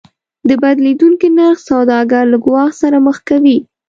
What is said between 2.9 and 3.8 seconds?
مخ کوي.